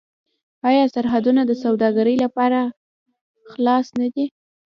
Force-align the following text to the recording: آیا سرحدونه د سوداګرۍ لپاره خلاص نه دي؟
آیا 0.69 0.83
سرحدونه 0.95 1.41
د 1.45 1.51
سوداګرۍ 1.63 2.15
لپاره 2.23 2.59
خلاص 3.51 3.87
نه 3.99 4.07
دي؟ 4.13 4.25